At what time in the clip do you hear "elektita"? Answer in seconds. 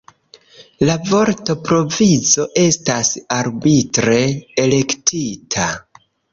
4.67-5.71